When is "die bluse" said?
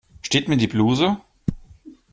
0.57-1.17